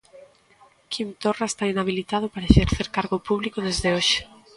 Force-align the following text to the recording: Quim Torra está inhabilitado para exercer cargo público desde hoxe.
Quim 0.91 1.09
Torra 1.21 1.45
está 1.49 1.63
inhabilitado 1.73 2.27
para 2.33 2.49
exercer 2.51 2.87
cargo 2.97 3.17
público 3.27 3.57
desde 3.67 3.89
hoxe. 3.95 4.19